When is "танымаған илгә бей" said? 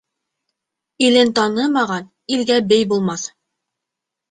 1.41-2.91